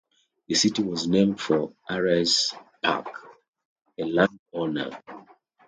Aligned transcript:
The 0.47 0.55
city 0.55 0.81
was 0.81 1.07
named 1.07 1.39
for 1.39 1.75
R. 1.87 2.07
S. 2.07 2.55
Parke, 2.81 3.21
a 3.99 4.03
landowner. 4.03 4.99